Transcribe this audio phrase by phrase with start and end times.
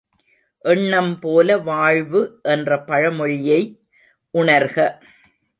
[0.65, 2.21] எண்ணம் போல வாழ்வு
[2.53, 3.61] என்ற பழமொழியை
[4.33, 4.77] உணர்க!